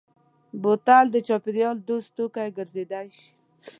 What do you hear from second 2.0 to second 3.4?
توکی ګرځېدای شي.